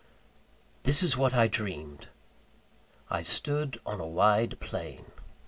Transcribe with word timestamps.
This 0.81 1.03
is 1.03 1.15
what 1.15 1.35
I 1.35 1.45
dreamed: 1.47 2.07
I 3.11 3.21
stood 3.21 3.79
on 3.85 3.99
a 3.99 4.07
wide 4.07 4.59
plain. 4.59 5.05